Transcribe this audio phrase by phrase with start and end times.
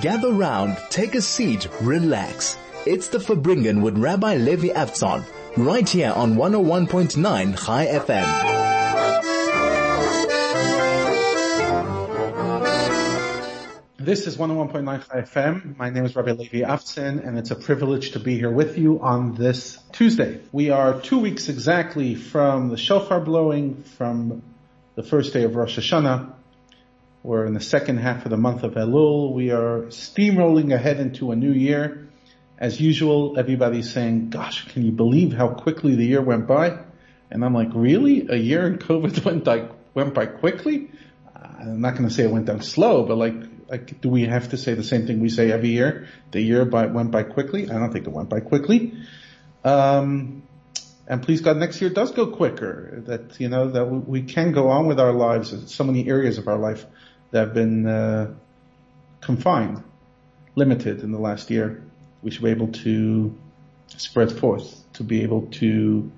[0.00, 2.56] Gather round, take a seat, relax.
[2.86, 5.22] It's the Farbrengen with Rabbi Levi Avtzon,
[5.58, 8.50] right here on 101.9 Chai FM.
[13.98, 15.76] This is 101.9 Chai FM.
[15.76, 19.00] My name is Rabbi Levi Avtzon, and it's a privilege to be here with you
[19.02, 20.40] on this Tuesday.
[20.50, 24.40] We are two weeks exactly from the shofar blowing from
[24.94, 26.39] the first day of Rosh Hashanah.
[27.22, 29.32] We're in the second half of the month of Elul.
[29.34, 32.08] We are steamrolling ahead into a new year.
[32.58, 36.78] As usual, everybody's saying, gosh, can you believe how quickly the year went by?
[37.30, 38.26] And I'm like, really?
[38.28, 40.90] A year in COVID went by, went by quickly?
[41.34, 43.34] I'm not going to say it went down slow, but like
[43.70, 46.08] like, do we have to say the same thing we say every year?
[46.32, 47.70] The year by, went by quickly?
[47.70, 48.94] I don't think it went by quickly.
[49.64, 50.42] Um,
[51.06, 53.02] and please God, next year does go quicker.
[53.06, 55.52] That, you know, that we can go on with our lives.
[55.52, 56.84] In so many areas of our life
[57.30, 58.34] that have been, uh,
[59.20, 59.82] confined,
[60.54, 61.82] limited in the last year.
[62.22, 63.36] We should be able to
[63.88, 66.10] spread forth, to be able to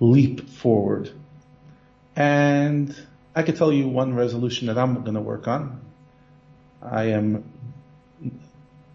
[0.00, 1.10] leap forward.
[2.16, 2.94] And
[3.34, 5.80] I could tell you one resolution that I'm going to work on.
[6.82, 7.44] I am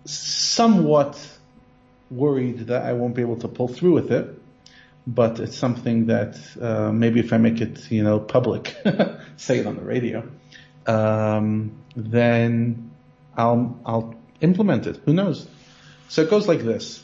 [0.05, 1.19] somewhat
[2.09, 4.41] worried that I won't be able to pull through with it,
[5.05, 8.75] but it's something that uh, maybe if I make it, you know, public,
[9.37, 10.27] say it on the radio,
[10.87, 12.91] um, then
[13.35, 14.97] I'll I'll implement it.
[15.05, 15.47] Who knows?
[16.07, 17.03] So it goes like this: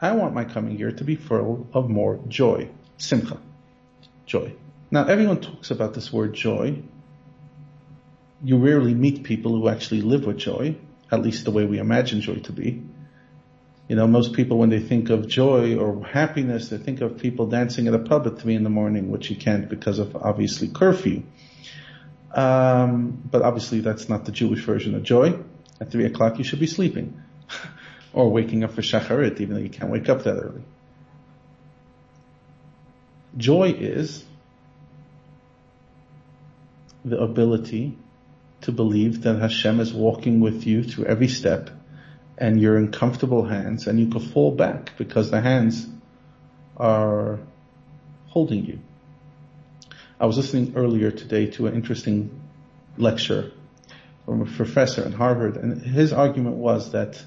[0.00, 3.38] I want my coming year to be full of more joy, simcha,
[4.26, 4.54] joy.
[4.90, 6.82] Now everyone talks about this word joy,
[8.44, 10.76] you rarely meet people who actually live with joy,
[11.10, 12.82] at least the way we imagine joy to be.
[13.88, 17.46] You know, most people when they think of joy or happiness, they think of people
[17.46, 20.68] dancing at a pub at three in the morning, which you can't because of obviously
[20.68, 21.22] curfew.
[22.34, 25.38] Um, but obviously that's not the Jewish version of joy.
[25.80, 27.22] At three o'clock you should be sleeping.
[28.12, 30.62] or waking up for shacharit, even though you can't wake up that early.
[33.36, 34.24] Joy is
[37.04, 37.96] the ability
[38.62, 41.70] to believe that Hashem is walking with you through every step
[42.38, 45.86] and you're in comfortable hands and you can fall back because the hands
[46.76, 47.40] are
[48.26, 48.78] holding you.
[50.22, 52.40] I was listening earlier today to an interesting
[52.96, 53.50] lecture
[54.24, 57.20] from a professor at Harvard and his argument was that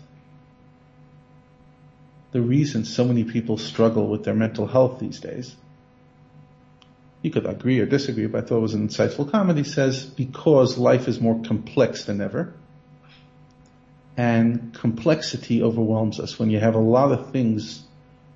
[2.32, 5.54] the reason so many people struggle with their mental health these days
[7.22, 9.58] you could agree or disagree, but I thought it was an insightful comment.
[9.58, 12.54] He says, because life is more complex than ever,
[14.16, 16.40] and complexity overwhelms us.
[16.40, 17.84] When you have a lot of things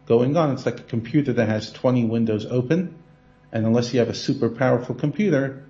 [0.07, 2.98] going on, it's like a computer that has 20 windows open,
[3.51, 5.63] and unless you have a super powerful computer,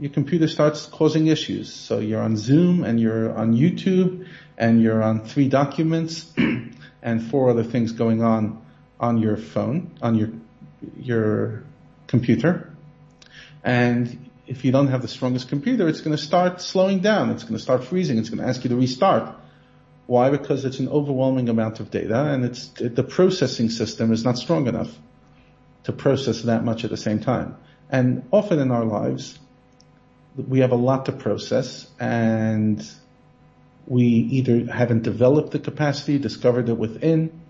[0.00, 1.72] your computer starts causing issues.
[1.72, 6.32] So you're on Zoom and you're on YouTube and you're on three documents
[7.02, 8.64] and four other things going on
[9.00, 10.30] on your phone, on your,
[10.98, 11.64] your
[12.06, 12.72] computer.
[13.64, 17.30] And if you don't have the strongest computer, it's going to start slowing down.
[17.30, 18.18] It's going to start freezing.
[18.18, 19.34] It's going to ask you to restart.
[20.06, 20.30] Why?
[20.30, 24.66] Because it's an overwhelming amount of data and it's, the processing system is not strong
[24.68, 24.90] enough
[25.84, 27.56] to process that much at the same time.
[27.90, 29.38] And often in our lives,
[30.36, 32.82] we have a lot to process and
[33.86, 37.40] we either haven't developed the capacity, discovered it within,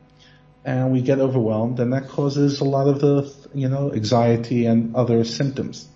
[0.65, 4.97] and we get overwhelmed and that causes a lot of the, you know, anxiety and
[4.97, 5.89] other symptoms.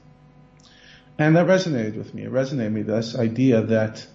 [1.18, 2.24] And that resonated with me.
[2.24, 4.06] It resonated with me, this idea that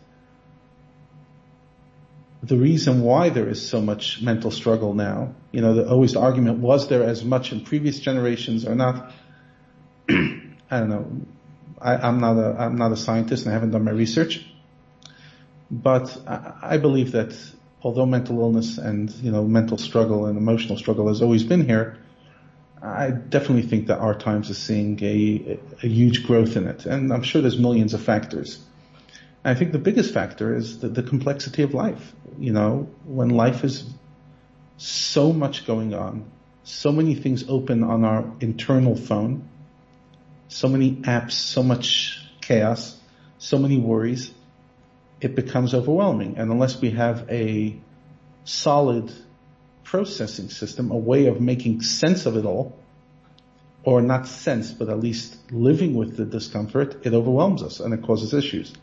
[2.43, 6.19] the reason why there is so much mental struggle now, you know, the, always the
[6.19, 9.11] argument, was there as much in previous generations or not?
[10.09, 11.21] I don't know.
[11.79, 14.45] I, am not a, I'm not a scientist and I haven't done my research.
[15.69, 17.37] But I, I believe that
[17.83, 21.97] although mental illness and, you know, mental struggle and emotional struggle has always been here,
[22.81, 26.87] I definitely think that our times is seeing a, a huge growth in it.
[26.87, 28.59] And I'm sure there's millions of factors.
[29.43, 32.13] I think the biggest factor is the, the complexity of life.
[32.37, 33.89] You know, when life is
[34.77, 36.29] so much going on,
[36.63, 39.49] so many things open on our internal phone,
[40.47, 42.99] so many apps, so much chaos,
[43.39, 44.31] so many worries,
[45.21, 46.37] it becomes overwhelming.
[46.37, 47.79] And unless we have a
[48.43, 49.11] solid
[49.83, 52.77] processing system, a way of making sense of it all,
[53.83, 58.03] or not sense, but at least living with the discomfort, it overwhelms us and it
[58.03, 58.73] causes issues.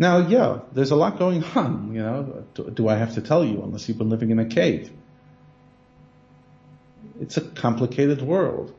[0.00, 2.44] Now, yeah, there's a lot going on, you know.
[2.54, 4.90] Do, do I have to tell you unless you've been living in a cave?
[7.20, 8.74] It's a complicated world.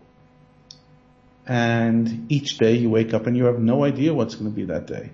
[1.46, 4.66] And each day you wake up and you have no idea what's going to be
[4.66, 5.12] that day.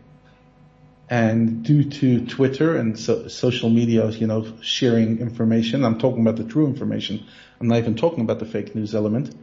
[1.10, 6.38] And due to Twitter and so, social media, you know, sharing information, I'm talking about
[6.38, 7.26] the true information.
[7.60, 9.36] I'm not even talking about the fake news element.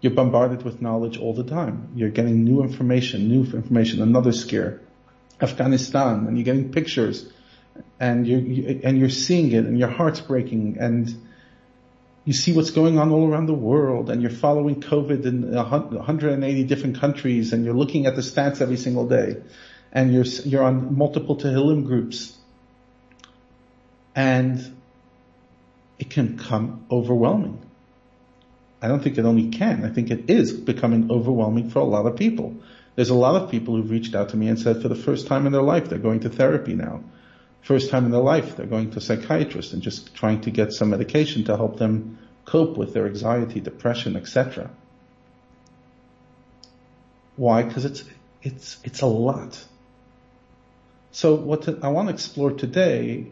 [0.00, 1.90] You're bombarded with knowledge all the time.
[1.94, 4.80] You're getting new information, new information, another scare.
[5.40, 7.28] Afghanistan, and you're getting pictures,
[7.98, 11.14] and you're, you, and you're seeing it, and your heart's breaking, and
[12.24, 16.64] you see what's going on all around the world, and you're following COVID in 180
[16.64, 19.36] different countries, and you're looking at the stats every single day
[19.94, 22.36] and you're, you're on multiple Tehillim groups.
[24.14, 24.76] And
[25.98, 27.60] it can become overwhelming.
[28.82, 29.84] I don't think it only can.
[29.84, 32.56] I think it is becoming overwhelming for a lot of people.
[32.96, 35.26] There's a lot of people who've reached out to me and said for the first
[35.26, 37.02] time in their life they're going to therapy now.
[37.62, 40.72] First time in their life they're going to a psychiatrist and just trying to get
[40.72, 44.70] some medication to help them cope with their anxiety, depression, etc.
[47.36, 47.62] Why?
[47.62, 48.04] Because it's,
[48.42, 49.62] it's, it's a lot.
[51.10, 53.26] So what I want to explore today,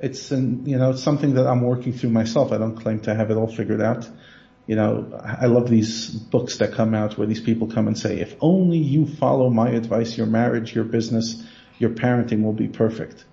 [0.00, 2.50] it's an, you know, it's something that I'm working through myself.
[2.50, 4.08] I don't claim to have it all figured out.
[4.66, 8.20] You know, I love these books that come out where these people come and say,
[8.20, 11.44] if only you follow my advice, your marriage, your business,
[11.78, 13.24] your parenting will be perfect.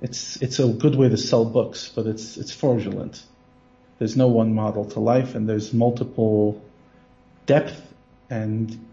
[0.00, 3.22] It's, it's a good way to sell books, but it's, it's fraudulent.
[3.98, 6.62] There's no one model to life and there's multiple
[7.46, 7.80] depth
[8.30, 8.86] and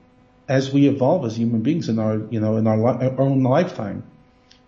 [0.48, 3.44] as we evolve as human beings in our, you know, in our, li- our own
[3.44, 4.04] lifetime,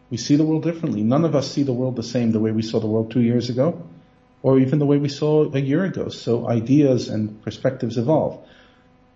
[0.09, 1.03] we see the world differently.
[1.03, 3.21] None of us see the world the same the way we saw the world two
[3.21, 3.83] years ago,
[4.43, 6.09] or even the way we saw a year ago.
[6.09, 8.45] So ideas and perspectives evolve.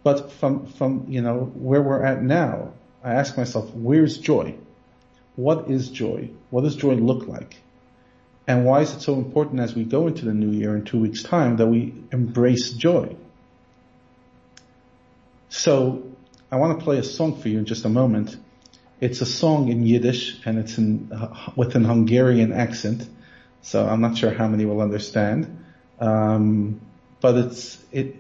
[0.01, 2.71] But from, from, you know, where we're at now,
[3.03, 4.56] I ask myself, where's joy?
[5.35, 6.31] What is joy?
[6.50, 7.57] What does joy look like?
[8.47, 11.00] And why is it so important as we go into the new year in two
[11.00, 13.18] weeks time that we embrace joy?
[15.50, 16.03] So
[16.50, 18.38] I want to play a song for you in just a moment.
[19.01, 23.07] It's a song in Yiddish and it's in, uh, with an Hungarian accent.
[23.62, 25.63] So I'm not sure how many will understand.
[26.00, 26.81] Um,
[27.19, 28.15] but it's, it,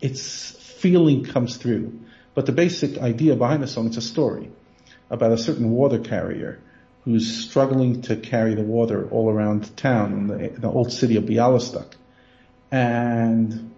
[0.00, 2.00] its feeling comes through.
[2.34, 4.50] But the basic idea behind the song, it's a story
[5.10, 6.60] about a certain water carrier
[7.04, 11.24] who's struggling to carry the water all around town in the, the old city of
[11.24, 11.92] Bialystok.
[12.70, 13.74] And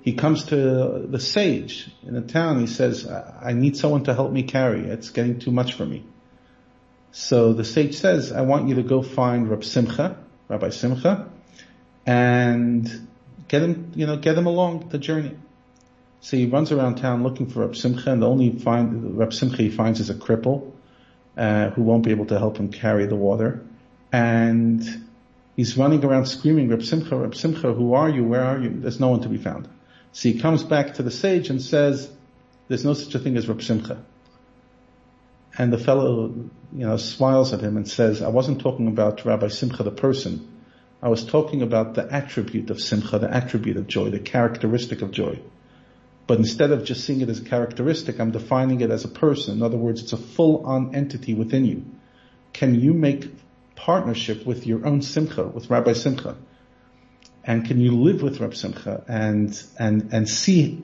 [0.00, 2.60] he comes to the sage in the town.
[2.60, 4.86] He says, I need someone to help me carry.
[4.86, 6.04] It's getting too much for me.
[7.18, 10.18] So the sage says, I want you to go find Rab Simcha,
[10.48, 11.30] Rabbi Simcha,
[12.04, 13.08] and
[13.48, 15.34] get him, you know, get him along the journey.
[16.20, 19.62] So he runs around town looking for Rab Simcha, and the only find, Rab Simcha
[19.62, 20.72] he finds is a cripple,
[21.38, 23.64] uh, who won't be able to help him carry the water.
[24.12, 24.84] And
[25.56, 28.24] he's running around screaming, Rab Simcha, Rab Simcha, who are you?
[28.24, 28.68] Where are you?
[28.68, 29.70] There's no one to be found.
[30.12, 32.10] So he comes back to the sage and says,
[32.68, 34.04] there's no such a thing as Rab Simcha.
[35.58, 36.34] And the fellow,
[36.72, 40.52] you know, smiles at him and says, I wasn't talking about Rabbi Simcha the person.
[41.02, 45.10] I was talking about the attribute of Simcha, the attribute of joy, the characteristic of
[45.10, 45.40] joy.
[46.26, 49.56] But instead of just seeing it as a characteristic, I'm defining it as a person.
[49.56, 51.84] In other words, it's a full-on entity within you.
[52.52, 53.30] Can you make
[53.76, 56.36] partnership with your own Simcha, with Rabbi Simcha?
[57.46, 60.82] and can you live with Rabbi Simcha and, and, and see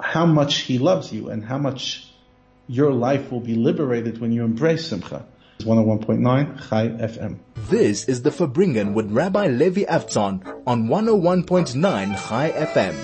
[0.00, 2.08] how much he loves you and how much
[2.72, 5.26] your life will be liberated when you embrace Simcha.
[5.56, 7.38] It's 101.9 Chai FM.
[7.68, 12.94] This is the Farbrengen with Rabbi Levi Avtzon on 101.9 Chai FM.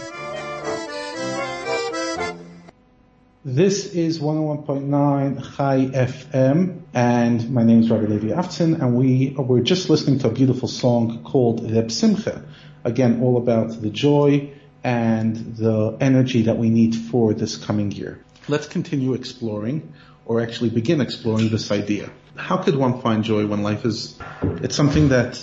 [3.44, 9.60] This is 101.9 Chai FM, and my name is Rabbi Levi Avtzon, and we were
[9.60, 12.42] just listening to a beautiful song called Reb Simcha.
[12.84, 14.50] Again, all about the joy
[14.82, 18.24] and the energy that we need for this coming year.
[18.48, 19.92] Let's continue exploring,
[20.24, 22.10] or actually begin exploring this idea.
[22.34, 25.40] How could one find joy when life is, it's something that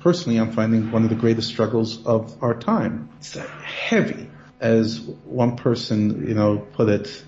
[0.00, 3.08] personally I'm finding one of the greatest struggles of our time.
[3.18, 4.28] It's heavy,
[4.60, 7.24] as one person, you know, put it,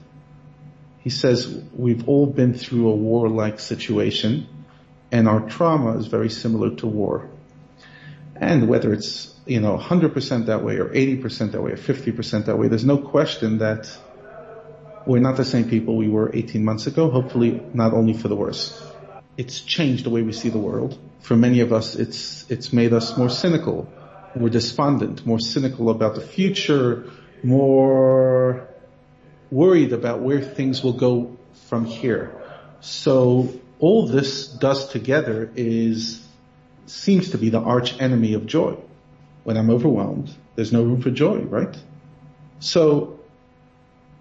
[1.00, 4.46] he says we've all been through a war-like situation
[5.12, 7.28] and our trauma is very similar to war.
[8.36, 12.58] And whether it's, you know, 100% that way or 80% that way or 50% that
[12.58, 13.96] way, there's no question that
[15.06, 18.36] we're not the same people we were 18 months ago, hopefully not only for the
[18.36, 18.80] worse.
[19.36, 20.98] It's changed the way we see the world.
[21.20, 23.92] For many of us, it's, it's made us more cynical,
[24.34, 27.10] more despondent, more cynical about the future,
[27.42, 28.68] more
[29.50, 31.36] worried about where things will go
[31.68, 32.40] from here.
[32.80, 36.26] So all this does together is,
[36.86, 38.76] seems to be the arch enemy of joy.
[39.42, 41.76] When I'm overwhelmed, there's no room for joy, right?
[42.60, 43.20] So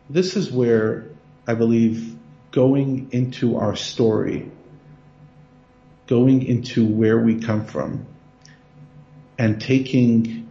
[0.09, 1.05] this is where
[1.47, 2.15] I believe
[2.51, 4.51] going into our story,
[6.07, 8.05] going into where we come from,
[9.37, 10.49] and taking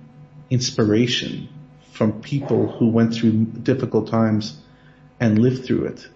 [0.50, 1.48] inspiration
[1.92, 4.58] from people who went through difficult times
[5.20, 6.08] and lived through it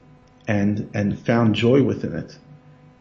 [0.49, 2.37] and, and found joy within it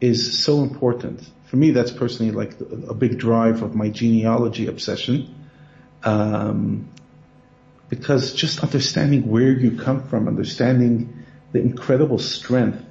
[0.02, 1.28] is so important.
[1.46, 5.34] For me, that's personally like a big drive of my genealogy obsession.
[6.04, 6.90] Um,
[7.96, 12.84] because just understanding where you come from, understanding the incredible strength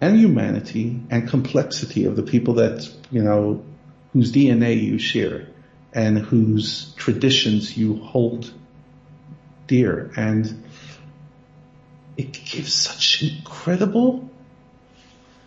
[0.00, 3.64] and humanity and complexity of the people that, you know,
[4.12, 5.48] whose DNA you share
[5.92, 8.52] and whose traditions you hold
[9.66, 10.10] dear.
[10.16, 10.64] And
[12.16, 14.28] it gives such incredible,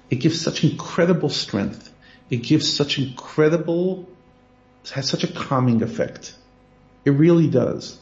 [0.09, 1.93] it gives such incredible strength.
[2.29, 4.07] It gives such incredible,
[4.93, 6.35] has such a calming effect.
[7.05, 7.97] It really does.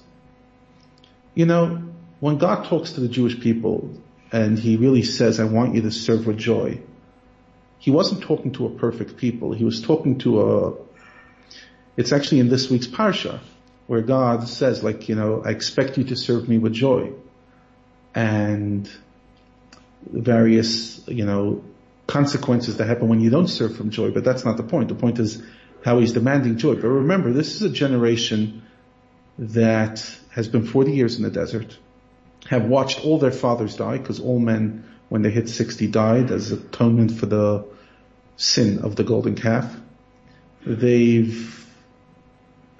[1.36, 1.84] You know,
[2.20, 3.94] when God talks to the Jewish people
[4.32, 6.82] and he really says, I want you to serve with joy,
[7.80, 9.54] he wasn't talking to a perfect people.
[9.54, 10.74] He was talking to a,
[11.96, 13.39] it's actually in this week's Parsha
[13.86, 17.13] where God says like, you know, I expect you to serve me with joy
[18.13, 18.89] and
[20.06, 21.63] various, you know,
[22.08, 24.89] consequences that happen when you don't serve from joy, but that's not the point.
[24.89, 25.42] The point is
[25.86, 26.75] how he's demanding joy.
[26.75, 28.63] But remember, this is a generation
[29.38, 31.77] that has been 40 years in the desert,
[32.50, 36.51] have watched all their fathers die, because all men, when they hit 60, died as
[36.51, 37.65] atonement for the
[38.36, 39.75] sin of the golden calf.
[40.65, 41.65] They've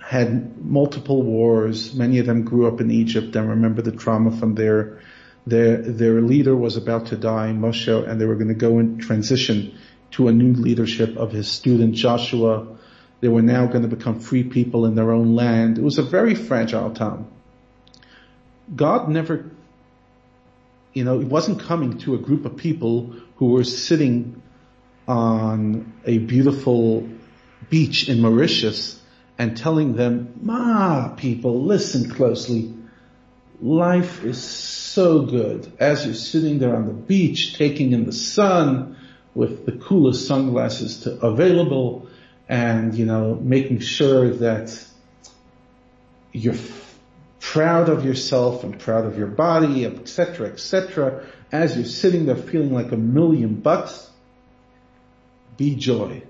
[0.02, 1.94] had multiple wars.
[1.94, 5.02] Many of them grew up in Egypt and remember the trauma from there.
[5.46, 9.02] Their, their leader was about to die, Moshe, and they were going to go and
[9.02, 9.78] transition
[10.12, 12.78] to a new leadership of his student Joshua
[13.20, 15.78] they were now going to become free people in their own land.
[15.78, 17.28] It was a very fragile time.
[18.76, 19.50] God never,
[20.94, 24.42] you know, it wasn't coming to a group of people who were sitting
[25.08, 27.08] on a beautiful
[27.70, 29.02] beach in Mauritius
[29.38, 32.74] and telling them, Ma, people, listen closely.
[33.62, 38.98] Life is so good as you're sitting there on the beach taking in the sun
[39.34, 42.07] with the coolest sunglasses to, available
[42.50, 44.86] and, you know, making sure that
[46.32, 46.56] you're
[47.39, 51.25] proud of yourself and proud of your body, etc., etc.
[51.51, 54.10] As you're sitting there feeling like a million bucks,
[55.58, 56.24] be joy.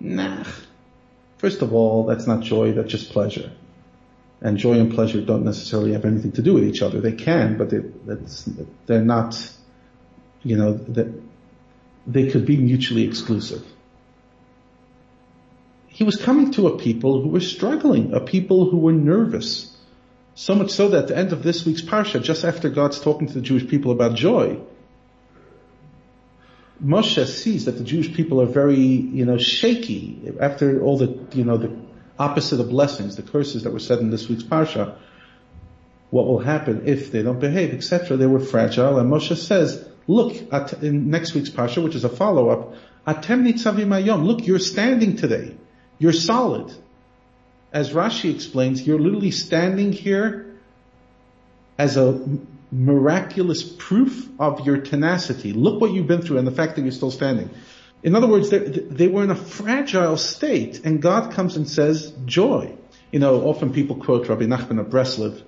[0.00, 0.44] Nah.
[1.38, 3.52] First of all, that's not joy, that's just pleasure.
[4.40, 7.00] And joy and pleasure don't necessarily have anything to do with each other.
[7.00, 7.80] They can, but they,
[8.86, 9.50] they're not,
[10.42, 11.12] you know, that
[12.06, 13.64] they could be mutually exclusive
[15.94, 19.72] he was coming to a people who were struggling, a people who were nervous.
[20.34, 23.28] So much so that at the end of this week's parsha, just after God's talking
[23.28, 24.58] to the Jewish people about joy,
[26.84, 31.44] Moshe sees that the Jewish people are very, you know, shaky after all the, you
[31.44, 31.70] know, the
[32.18, 34.96] opposite of blessings, the curses that were said in this week's parsha.
[36.10, 38.16] What will happen if they don't behave, etc.
[38.16, 42.08] They were fragile, and Moshe says, "Look at in next week's parsha, which is a
[42.08, 42.74] follow-up.
[43.06, 45.54] Atem nitzavim Look, you're standing today.
[45.98, 46.74] You're solid.
[47.72, 50.54] As Rashi explains, you're literally standing here
[51.76, 52.24] as a
[52.70, 55.52] miraculous proof of your tenacity.
[55.52, 57.50] Look what you've been through and the fact that you're still standing.
[58.02, 62.76] In other words, they, were in a fragile state and God comes and says, joy.
[63.10, 65.42] You know, often people quote Rabbi Nachman of Breslov,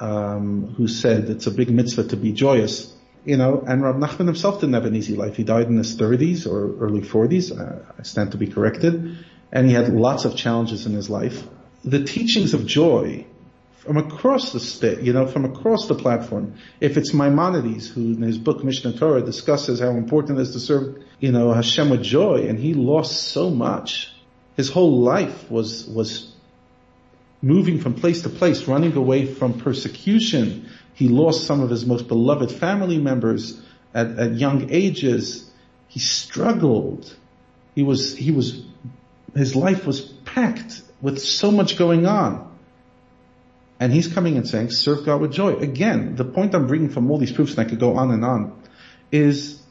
[0.00, 2.94] um, who said it's a big mitzvah to be joyous.
[3.24, 5.36] You know, and Rabbi Nachman himself didn't have an easy life.
[5.36, 7.58] He died in his 30s or early 40s.
[7.58, 11.46] Uh, I stand to be corrected and he had lots of challenges in his life.
[11.84, 13.26] The teachings of joy
[13.80, 16.54] from across the state, you know, from across the platform.
[16.80, 20.60] If it's Maimonides, who in his book Mishnah Torah discusses how important it is to
[20.60, 24.12] serve, you know, Hashem with joy, and he lost so much.
[24.56, 26.30] His whole life was, was
[27.40, 30.68] moving from place to place, running away from persecution.
[30.92, 33.58] He lost some of his most beloved family members
[33.94, 35.50] at, at young ages.
[35.88, 37.16] He struggled.
[37.74, 38.62] He was, he was
[39.34, 42.48] his life was packed with so much going on.
[43.78, 45.54] And he's coming and saying, serve God with joy.
[45.54, 48.24] Again, the point I'm bringing from all these proofs, and I could go on and
[48.24, 48.62] on,
[49.10, 49.62] is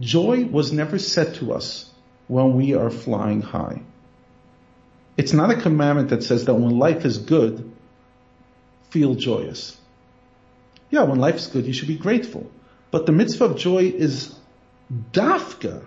[0.00, 1.90] joy was never said to us
[2.26, 3.82] when we are flying high.
[5.18, 7.70] It's not a commandment that says that when life is good,
[8.90, 9.76] feel joyous.
[10.90, 12.50] Yeah, when life is good, you should be grateful.
[12.90, 14.34] But the mitzvah of joy is
[15.12, 15.84] dafka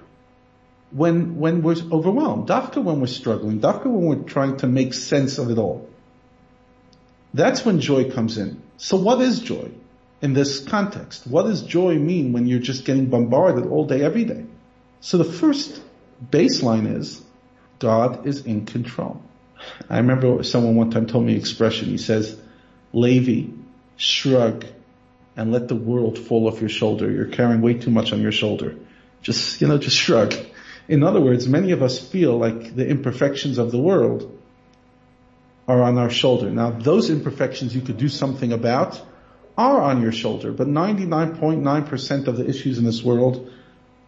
[0.91, 5.37] when, when we're overwhelmed, dafka when we're struggling, dafka when we're trying to make sense
[5.37, 5.89] of it all.
[7.33, 8.61] That's when joy comes in.
[8.77, 9.71] So what is joy
[10.21, 11.25] in this context?
[11.25, 14.45] What does joy mean when you're just getting bombarded all day, every day?
[14.99, 15.81] So the first
[16.29, 17.21] baseline is
[17.79, 19.21] God is in control.
[19.89, 21.87] I remember someone one time told me an expression.
[21.87, 22.39] He says,
[22.93, 23.53] Levi,
[23.97, 24.65] shrug
[25.37, 27.09] and let the world fall off your shoulder.
[27.09, 28.75] You're carrying way too much on your shoulder.
[29.21, 30.33] Just, you know, just shrug.
[30.91, 34.37] In other words, many of us feel like the imperfections of the world
[35.65, 36.49] are on our shoulder.
[36.49, 39.01] Now, those imperfections you could do something about
[39.57, 43.49] are on your shoulder, but 99.9% of the issues in this world,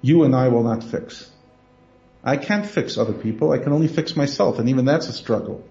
[0.02, 1.32] you and I will not fix.
[2.22, 3.54] I can't fix other people.
[3.54, 5.64] I can only fix myself, and even that's a struggle.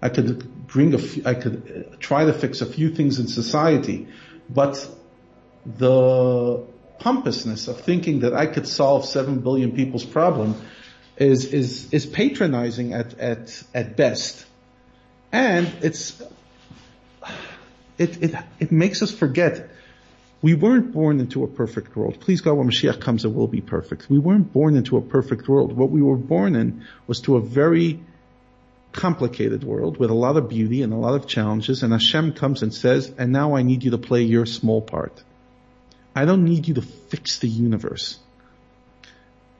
[0.00, 1.56] I could bring a, few, I could
[1.92, 4.08] uh, try to fix a few things in society,
[4.48, 4.88] but
[5.66, 6.64] the
[6.98, 10.60] pompousness of thinking that I could solve seven billion people's problem
[11.16, 14.44] is is is patronizing at at at best,
[15.32, 16.22] and it's
[17.98, 19.70] it it it makes us forget
[20.42, 22.20] we weren't born into a perfect world.
[22.20, 24.10] Please God, when Mashiach comes, it will be perfect.
[24.10, 25.72] We weren't born into a perfect world.
[25.72, 28.00] What we were born in was to a very
[28.92, 31.82] complicated world with a lot of beauty and a lot of challenges.
[31.82, 35.22] And Hashem comes and says, and now I need you to play your small part.
[36.16, 38.18] I don't need you to fix the universe.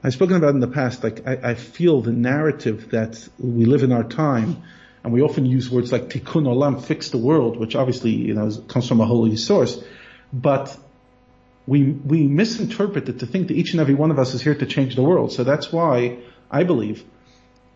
[0.02, 3.82] I've spoken about in the past, like I, I feel the narrative that we live
[3.82, 4.62] in our time
[5.04, 8.50] and we often use words like tikkun olam, fix the world, which obviously, you know,
[8.68, 9.84] comes from a holy source.
[10.32, 10.74] But
[11.66, 14.54] we, we misinterpret it to think that each and every one of us is here
[14.54, 15.32] to change the world.
[15.32, 16.18] So that's why
[16.50, 17.04] I believe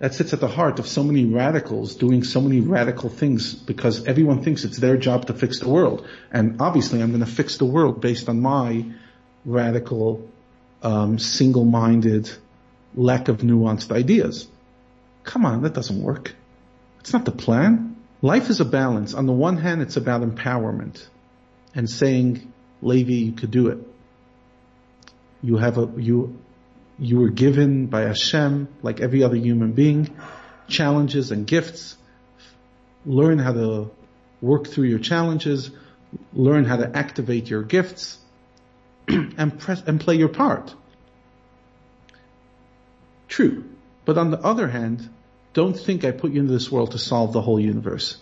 [0.01, 4.07] that sits at the heart of so many radicals doing so many radical things because
[4.07, 6.09] everyone thinks it's their job to fix the world.
[6.33, 8.87] And obviously I'm going to fix the world based on my
[9.45, 10.27] radical,
[10.83, 12.31] um, single-minded,
[12.95, 14.49] lack of nuanced ideas.
[15.23, 16.35] Come on, that doesn't work.
[17.01, 17.97] It's not the plan.
[18.23, 19.13] Life is a balance.
[19.13, 21.07] On the one hand, it's about empowerment
[21.75, 23.79] and saying, Levi, you could do it.
[25.43, 26.39] You have a, you,
[27.01, 30.15] you were given by Hashem, like every other human being,
[30.69, 31.97] challenges and gifts.
[33.07, 33.91] Learn how to
[34.43, 35.71] work through your challenges,
[36.35, 38.19] learn how to activate your gifts,
[39.09, 40.75] and press, and play your part.
[43.29, 43.65] True.
[44.05, 45.09] But on the other hand,
[45.55, 48.19] don't think I put you into this world to solve the whole universe.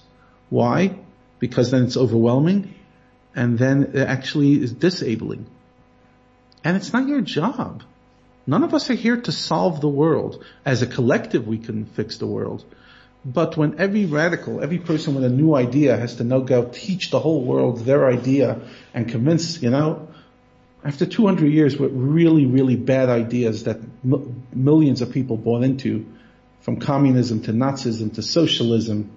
[0.50, 0.98] Why?
[1.40, 2.74] Because then it's overwhelming
[3.34, 5.46] and then it actually is disabling.
[6.62, 7.82] And it's not your job.
[8.48, 10.42] None of us are here to solve the world.
[10.64, 12.64] As a collective, we can fix the world.
[13.22, 17.10] But when every radical, every person with a new idea has to now go teach
[17.10, 18.58] the whole world their idea
[18.94, 20.08] and convince, you know,
[20.82, 26.06] after 200 years with really, really bad ideas that m- millions of people bought into,
[26.60, 29.10] from communism to Nazism to socialism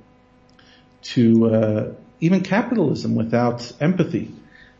[1.03, 4.33] to uh, even capitalism without empathy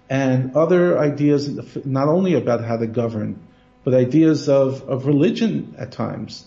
[0.09, 1.49] and other ideas
[1.85, 3.39] not only about how to govern,
[3.83, 6.45] but ideas of, of religion at times,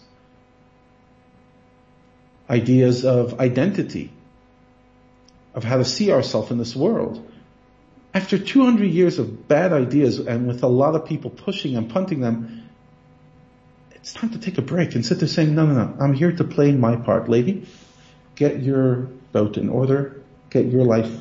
[2.48, 4.12] ideas of identity,
[5.54, 7.30] of how to see ourselves in this world.
[8.12, 12.20] After 200 years of bad ideas and with a lot of people pushing and punting
[12.20, 12.68] them,
[13.94, 16.30] it's time to take a break and sit there saying, no, no, no, I'm here
[16.32, 17.28] to play my part.
[17.28, 17.66] Lady,
[18.36, 21.12] get your boat in order, get your life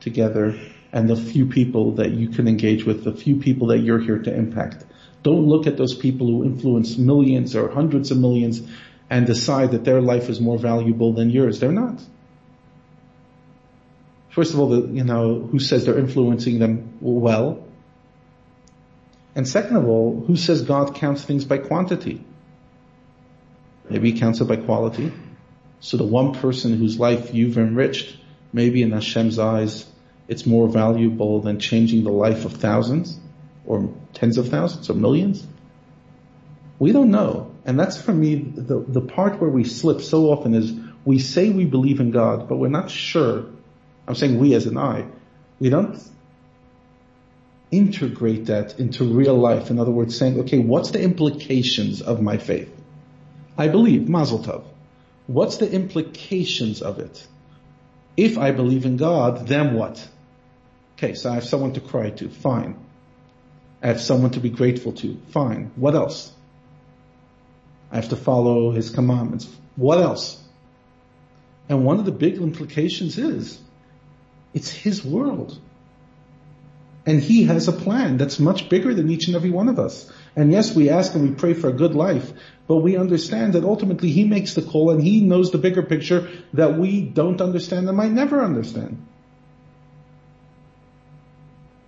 [0.00, 0.58] together
[0.92, 4.18] and the few people that you can engage with, the few people that you're here
[4.18, 4.84] to impact.
[5.24, 8.60] Don't look at those people who influence millions or hundreds of millions
[9.08, 11.60] and decide that their life is more valuable than yours.
[11.60, 11.98] They're not.
[14.28, 17.66] First of all, the, you know, who says they're influencing them well?
[19.34, 22.22] And second of all, who says God counts things by quantity?
[23.88, 25.10] Maybe he counts it by quality.
[25.80, 28.14] So the one person whose life you've enriched
[28.52, 29.86] maybe in Hashem's eyes,
[30.28, 33.18] it's more valuable than changing the life of thousands
[33.66, 35.46] or tens of thousands or millions?
[36.78, 37.52] We don't know.
[37.64, 40.72] And that's for me, the, the part where we slip so often is
[41.04, 43.46] we say we believe in God, but we're not sure.
[44.06, 45.06] I'm saying we as an I.
[45.60, 46.00] We don't
[47.70, 49.70] integrate that into real life.
[49.70, 52.70] In other words, saying, okay, what's the implications of my faith?
[53.56, 54.64] I believe, Mazel Tov.
[55.26, 57.26] What's the implications of it?
[58.16, 60.06] If I believe in God, then what?
[60.96, 62.28] Okay, so I have someone to cry to.
[62.28, 62.83] Fine.
[63.84, 65.18] Have someone to be grateful to.
[65.28, 65.70] Fine.
[65.76, 66.32] What else?
[67.92, 69.46] I have to follow his commandments.
[69.76, 70.42] What else?
[71.68, 73.60] And one of the big implications is
[74.54, 75.58] it's his world.
[77.04, 80.10] And he has a plan that's much bigger than each and every one of us.
[80.34, 82.32] And yes, we ask and we pray for a good life,
[82.66, 86.30] but we understand that ultimately he makes the call and he knows the bigger picture
[86.54, 89.06] that we don't understand and might never understand.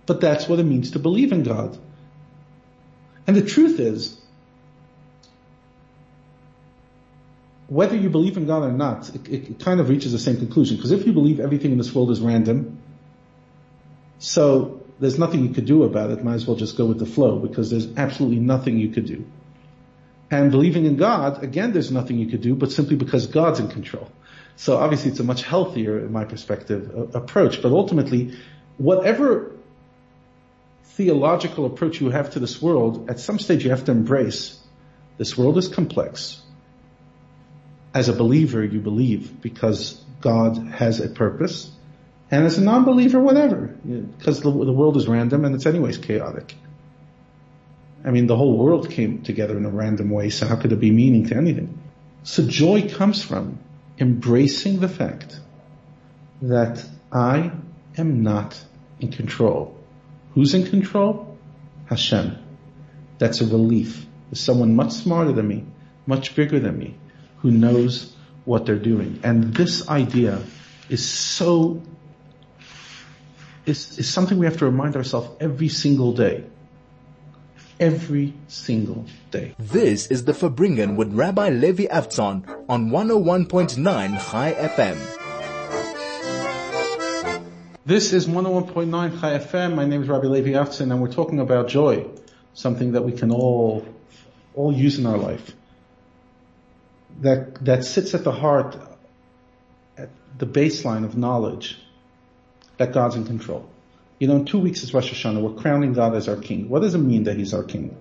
[0.05, 1.79] But that's what it means to believe in God.
[3.27, 4.17] And the truth is,
[7.67, 10.77] whether you believe in God or not, it, it kind of reaches the same conclusion.
[10.77, 12.79] Because if you believe everything in this world is random,
[14.19, 17.05] so there's nothing you could do about it, might as well just go with the
[17.05, 19.25] flow because there's absolutely nothing you could do.
[20.31, 23.69] And believing in God, again, there's nothing you could do, but simply because God's in
[23.69, 24.09] control.
[24.55, 27.61] So obviously it's a much healthier, in my perspective, approach.
[27.61, 28.37] But ultimately,
[28.77, 29.51] whatever
[30.95, 34.59] theological approach you have to this world, at some stage you have to embrace
[35.17, 36.41] this world is complex.
[37.93, 41.71] As a believer, you believe because God has a purpose.
[42.29, 43.75] And as a non-believer, whatever.
[44.17, 46.53] Because the, the world is random and it's anyways chaotic.
[48.05, 50.77] I mean, the whole world came together in a random way, so how could there
[50.77, 51.79] be meaning to anything?
[52.23, 53.59] So joy comes from
[53.99, 55.39] embracing the fact
[56.41, 57.51] that I
[57.97, 58.57] am not
[58.99, 59.76] in control.
[60.37, 61.35] Who's in control?
[61.87, 62.37] Hashem.
[63.17, 64.05] That's a relief.
[64.29, 65.65] There's someone much smarter than me,
[66.05, 66.93] much bigger than me,
[67.39, 68.13] who knows
[68.45, 69.19] what they're doing.
[69.23, 70.43] And this idea
[70.89, 71.81] is so,
[73.65, 76.43] is, is something we have to remind ourselves every single day
[77.79, 79.55] every single day.
[79.57, 85.26] This is the Farbrengen with Rabbi Levi Avtzon on 101.9 Chai FM.
[87.87, 89.75] This is 101.9 Chai FM.
[89.75, 92.05] My name is Rabbi Levi Avtzon and we're talking about joy,
[92.53, 93.85] something that we can all,
[94.55, 95.53] all use in our life.
[97.21, 98.75] That, that sits at the heart,
[99.97, 101.77] at the baseline of knowledge
[102.75, 103.69] that God's in control.
[104.19, 105.41] You know, in two weeks is Rosh Hashanah.
[105.41, 106.67] We're crowning God as our king.
[106.67, 107.95] What does it mean that he's our king?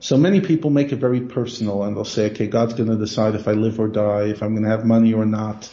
[0.00, 3.36] So many people make it very personal and they'll say, okay, God's going to decide
[3.36, 5.70] if I live or die, if I'm going to have money or not,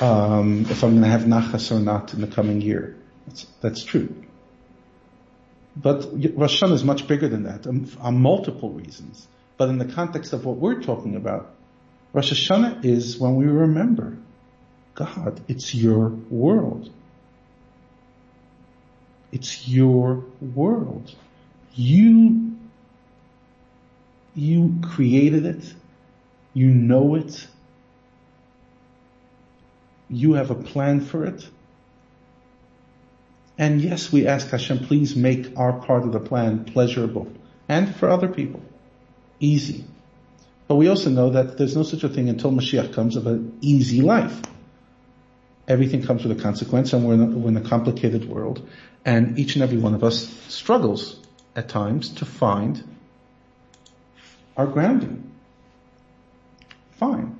[0.00, 2.96] um, if I'm going to have nachas or not in the coming year.
[3.26, 4.14] That's, that's true.
[5.76, 9.26] But Rosh Hashanah is much bigger than that um, on multiple reasons.
[9.56, 11.54] But in the context of what we're talking about,
[12.12, 14.16] Rosh Hashanah is when we remember
[14.94, 15.40] God.
[15.46, 16.90] It's your world.
[19.30, 21.14] It's your world.
[21.74, 22.56] You,
[24.34, 25.74] you created it.
[26.54, 27.46] You know it.
[30.08, 31.46] You have a plan for it.
[33.58, 37.30] And yes, we ask Hashem, please make our part of the plan pleasurable
[37.68, 38.62] and for other people
[39.40, 39.84] easy.
[40.68, 43.58] But we also know that there's no such a thing until Mashiach comes of an
[43.60, 44.40] easy life.
[45.66, 48.66] Everything comes with a consequence and we're in a, we're in a complicated world.
[49.04, 51.18] And each and every one of us struggles
[51.56, 52.82] at times to find
[54.56, 55.30] our grounding.
[56.92, 57.37] Fine.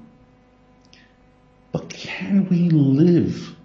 [1.98, 3.56] Can we live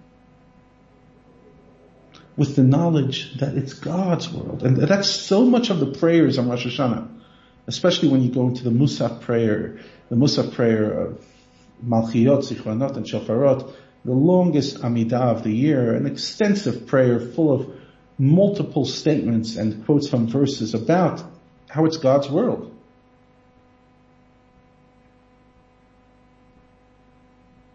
[2.36, 4.64] with the knowledge that it's God's world?
[4.64, 7.08] And that's so much of the prayers on Rosh Hashanah,
[7.68, 11.24] especially when you go into the Musaf prayer, the Musaf prayer of
[11.86, 13.72] Malchiyot, Zichronot, and Shofarot,
[14.04, 17.72] the longest Amidah of the year, an extensive prayer full of
[18.18, 21.22] multiple statements and quotes from verses about
[21.68, 22.73] how it's God's world.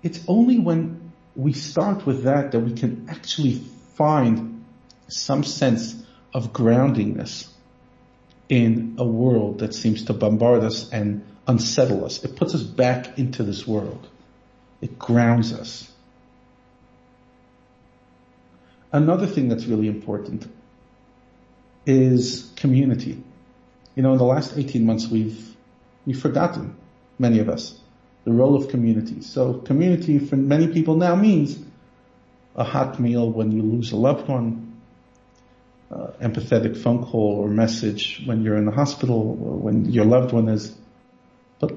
[0.01, 3.61] It's only when we start with that that we can actually
[3.95, 4.65] find
[5.07, 5.95] some sense
[6.33, 7.47] of groundingness
[8.47, 12.23] in a world that seems to bombard us and unsettle us.
[12.23, 14.07] It puts us back into this world.
[14.81, 15.91] It grounds us.
[18.91, 20.49] Another thing that's really important
[21.85, 23.23] is community.
[23.95, 25.55] You know, in the last 18 months we've,
[26.05, 26.75] we've forgotten,
[27.19, 27.79] many of us,
[28.29, 29.21] the role of community.
[29.21, 31.57] So community for many people now means
[32.55, 34.79] a hot meal when you lose a loved one,
[35.91, 40.31] uh, empathetic phone call or message when you're in the hospital or when your loved
[40.31, 40.75] one is.
[41.59, 41.73] But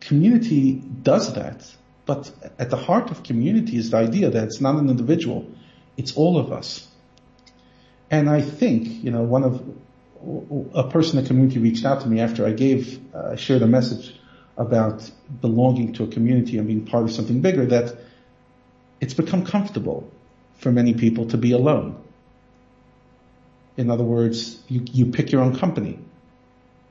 [0.00, 1.68] community does that.
[2.06, 5.50] But at the heart of community is the idea that it's not an individual.
[5.96, 6.86] It's all of us.
[8.10, 9.62] And I think, you know, one of,
[10.74, 13.66] a person in the community reached out to me after I gave, uh, shared a
[13.66, 14.14] message
[14.56, 17.96] about belonging to a community and being part of something bigger that
[19.00, 20.10] it's become comfortable
[20.58, 22.00] for many people to be alone.
[23.76, 25.98] In other words, you, you pick your own company.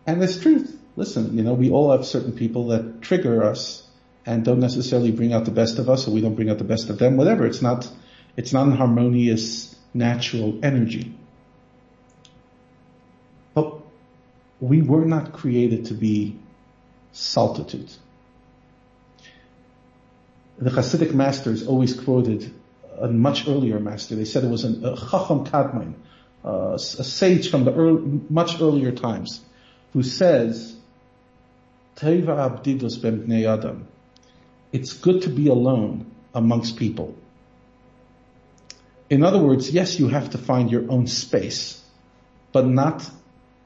[0.05, 0.77] And there's truth.
[0.95, 3.87] Listen, you know, we all have certain people that trigger us
[4.25, 6.63] and don't necessarily bring out the best of us or we don't bring out the
[6.63, 7.45] best of them, whatever.
[7.45, 7.89] It's not,
[8.35, 11.15] it's not an harmonious, natural energy.
[13.53, 13.79] But
[14.59, 16.37] we were not created to be
[17.13, 17.91] solitude.
[20.57, 22.53] The Hasidic masters always quoted
[22.99, 24.15] a much earlier master.
[24.15, 25.95] They said it was an, a Chacham Kadmon
[26.43, 29.41] uh, a sage from the early, much earlier times,
[29.93, 30.75] who says,
[31.95, 33.87] Teva abdidus ben adam.
[34.71, 37.15] It's good to be alone amongst people.
[39.09, 41.81] In other words, yes, you have to find your own space,
[42.51, 43.07] but not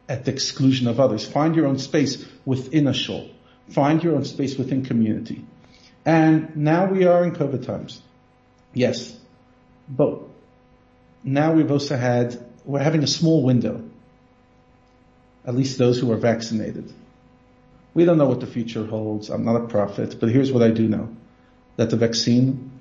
[0.10, 1.26] at the exclusion of others.
[1.26, 3.30] Find your own space within a shul.
[3.70, 5.46] Find your own space within community.
[6.06, 8.02] And now we are in COVID times.
[8.74, 9.18] Yes.
[9.90, 10.22] But
[11.24, 13.84] now we've also had, we're having a small window.
[15.46, 16.94] At least those who are vaccinated.
[17.94, 19.30] We don't know what the future holds.
[19.30, 21.10] I'm not a prophet, but here's what I do know.
[21.76, 22.72] That the vaccine,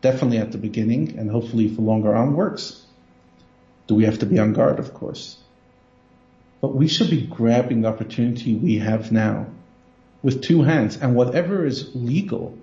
[0.00, 2.84] definitely at the beginning and hopefully for longer on, works.
[3.86, 4.78] Do we have to be on guard?
[4.78, 5.36] Of course.
[6.60, 9.46] But we should be grabbing the opportunity we have now
[10.22, 12.56] with two hands and whatever is legal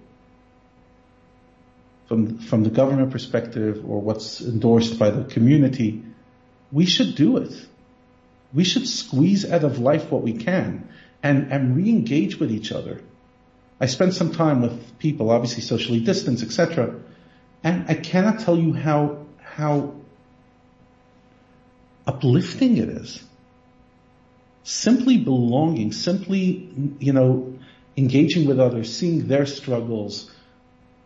[2.07, 6.03] from, from the government perspective or what's endorsed by the community,
[6.71, 7.53] we should do it.
[8.53, 10.89] We should squeeze out of life what we can
[11.23, 13.01] and, and re-engage with each other.
[13.79, 16.95] I spent some time with people, obviously socially distanced, etc.
[17.63, 19.95] And I cannot tell you how, how
[22.05, 23.23] uplifting it is.
[24.65, 27.53] Simply belonging, simply, you know,
[27.95, 30.31] engaging with others, seeing their struggles,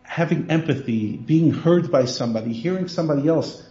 [0.02, 3.62] having empathy, being heard by somebody, hearing somebody else.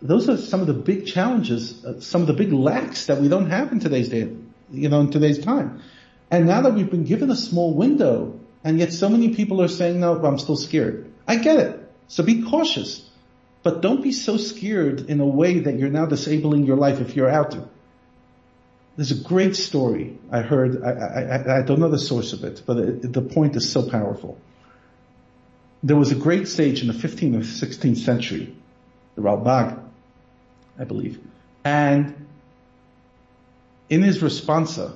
[0.00, 3.26] Those are some of the big challenges, uh, some of the big lacks that we
[3.26, 4.30] don't have in today's day,
[4.70, 5.82] you know, in today's time.
[6.30, 9.68] And now that we've been given a small window, and yet so many people are
[9.68, 11.12] saying, no, I'm still scared.
[11.26, 11.92] I get it.
[12.06, 13.04] So be cautious.
[13.64, 17.16] But don't be so scared in a way that you're now disabling your life if
[17.16, 17.64] you're out there.
[18.96, 20.82] There's a great story I heard.
[20.82, 23.88] I, I, I don't know the source of it, but it, the point is so
[23.88, 24.38] powerful
[25.82, 28.54] there was a great sage in the 15th or 16th century,
[29.16, 29.78] the Ralbag,
[30.78, 31.20] I believe,
[31.64, 32.26] and
[33.90, 34.94] in his responsa,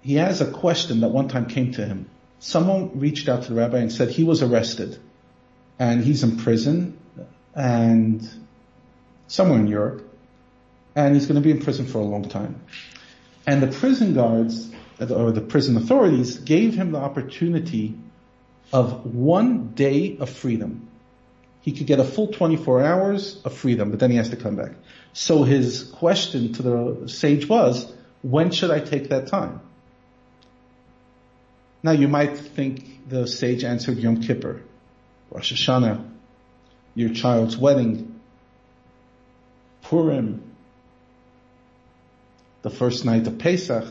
[0.00, 2.08] he has a question that one time came to him.
[2.40, 4.98] Someone reached out to the rabbi and said he was arrested
[5.78, 6.98] and he's in prison
[7.54, 8.28] and
[9.28, 10.11] somewhere in Europe
[10.94, 12.60] and he's going to be in prison for a long time.
[13.46, 17.98] And the prison guards or the prison authorities gave him the opportunity
[18.72, 20.88] of one day of freedom.
[21.60, 24.56] He could get a full 24 hours of freedom, but then he has to come
[24.56, 24.72] back.
[25.12, 29.60] So his question to the sage was, when should I take that time?
[31.82, 34.62] Now you might think the sage answered Yom Kippur,
[35.30, 36.08] Rosh Hashanah,
[36.94, 38.20] your child's wedding,
[39.82, 40.51] Purim,
[42.62, 43.84] the first night of Pesach.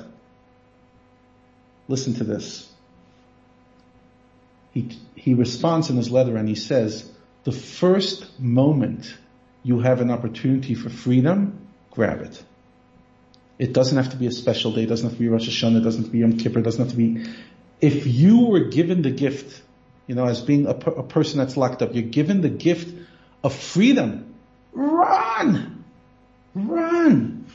[1.87, 2.71] Listen to this
[4.73, 7.09] he, he responds in his letter and he says,
[7.43, 9.13] the first moment
[9.63, 12.43] you have an opportunity for freedom, grab it.
[13.59, 14.83] It doesn't have to be a special day.
[14.83, 15.81] It doesn't have to be Rosh Hashanah.
[15.81, 16.59] It doesn't have to be Yom Kippur.
[16.59, 17.25] It doesn't have to be,
[17.79, 19.61] if you were given the gift,
[20.07, 22.95] you know, as being a, a person that's locked up, you're given the gift
[23.43, 24.33] of freedom.
[24.71, 25.83] Run!
[26.55, 27.45] Run!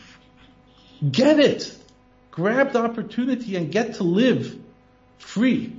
[1.11, 1.77] Get it!
[2.31, 4.59] Grab the opportunity and get to live
[5.19, 5.73] free.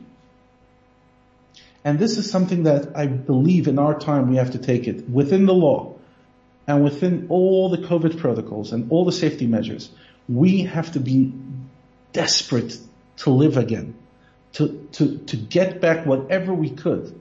[1.83, 5.09] And this is something that I believe in our time we have to take it
[5.09, 5.95] within the law
[6.67, 9.89] and within all the COVID protocols and all the safety measures.
[10.27, 11.33] We have to be
[12.11, 12.77] desperate
[13.17, 13.95] to live again,
[14.53, 17.17] to, to, to get back whatever we could.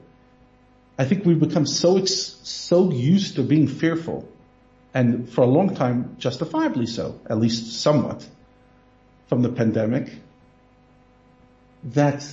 [0.99, 4.29] I think we've become so, so used to being fearful
[4.95, 8.27] and for a long time, justifiably so, at least somewhat
[9.29, 10.11] from the pandemic,
[11.85, 12.25] that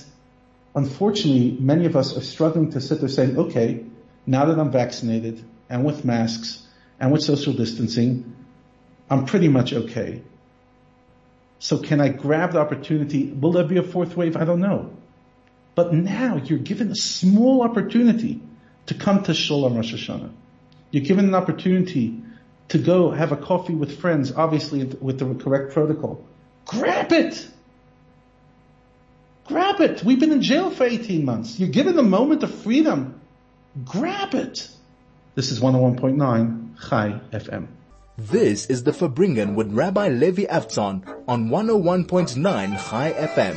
[0.74, 3.84] unfortunately, many of us are struggling to sit there saying, okay,
[4.26, 6.66] now that I'm vaccinated and with masks
[6.98, 8.34] and with social distancing,
[9.10, 10.22] I'm pretty much okay.
[11.58, 13.24] So can I grab the opportunity?
[13.30, 14.36] Will there be a fourth wave?
[14.36, 14.96] I don't know.
[15.74, 18.40] But now you're given a small opportunity
[18.86, 20.32] to come to Shul on Rosh Hashanah.
[20.90, 22.22] You're given an opportunity
[22.68, 26.24] to go have a coffee with friends, obviously with the correct protocol.
[26.66, 27.46] Grab it!
[29.46, 30.02] Grab it.
[30.02, 31.58] We've been in jail for 18 months.
[31.58, 33.20] You're given a moment of freedom.
[33.84, 34.68] Grab it.
[35.34, 37.66] This is 101.9 Chai FM.
[38.16, 43.56] This is the Farbrengen with Rabbi Levi Avtzon on 101.9 Chai FM.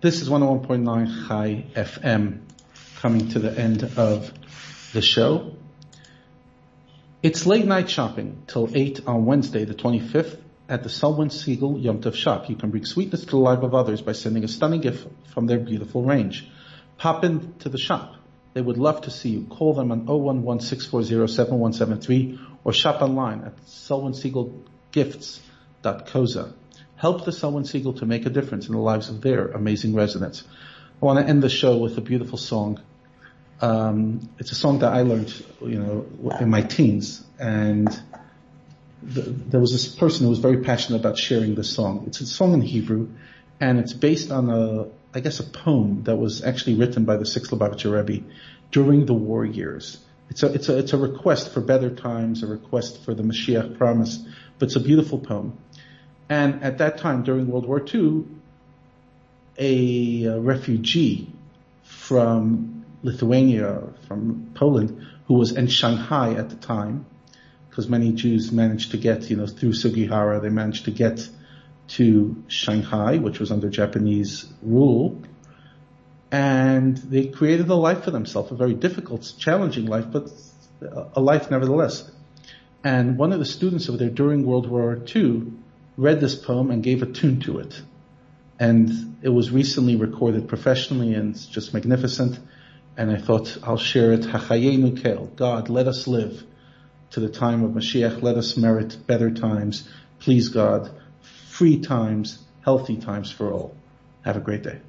[0.00, 2.40] This is 101.9 Chai FM
[3.00, 4.32] coming to the end of
[4.92, 5.54] the show.
[7.22, 12.02] It's late night shopping till 8 on Wednesday the 25th at the Selwyn Siegel Yom
[12.02, 14.82] Tov shop, you can bring sweetness to the life of others by sending a stunning
[14.82, 16.46] gift from their beautiful range.
[16.98, 18.16] Pop into the shop
[18.52, 19.46] They would love to see you.
[19.50, 26.52] Call them on 011-640-7173 or shop online at selwyn-siegel-gifts.coza.
[26.96, 30.42] Help the Selwyn Siegel to make a difference in the lives of their amazing residents.
[31.02, 32.80] I want to end the show with a beautiful song.
[33.60, 37.88] Um, it's a song that I learned, you know, in my teens, and
[39.02, 42.04] the, there was this person who was very passionate about sharing this song.
[42.06, 43.08] It's a song in Hebrew,
[43.60, 47.24] and it's based on a, I guess, a poem that was actually written by the
[47.24, 48.26] Sixth Lubavitcher Rebbe
[48.70, 49.98] during the war years.
[50.28, 53.78] It's a, it's a, it's a request for better times, a request for the Mashiach
[53.78, 54.18] promise,
[54.58, 55.56] but it's a beautiful poem.
[56.28, 58.24] And at that time, during World War II,
[59.58, 61.32] a, a refugee
[61.84, 67.06] from Lithuania, from Poland, who was in Shanghai at the time,
[67.68, 71.28] because many Jews managed to get, you know, through Sugihara, they managed to get
[71.88, 75.22] to Shanghai, which was under Japanese rule,
[76.32, 80.30] and they created a life for themselves, a very difficult, challenging life, but
[81.14, 82.10] a life nevertheless.
[82.82, 85.52] And one of the students over there during World War II
[85.96, 87.80] read this poem and gave a tune to it.
[88.58, 92.38] And it was recently recorded professionally and it's just magnificent.
[92.96, 94.22] And I thought I'll share it.
[94.22, 95.26] Hachayenu kel.
[95.36, 96.42] God, let us live
[97.10, 98.22] to the time of Mashiach.
[98.22, 99.88] Let us merit better times.
[100.18, 100.90] Please God,
[101.48, 103.76] free times, healthy times for all.
[104.24, 104.80] Have a great day.